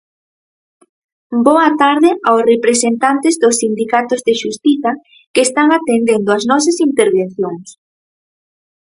[1.47, 4.91] Boa tarde aos representantes dos sindicatos de Xustiza
[5.33, 7.67] que están atendendo ás nosas intervencións.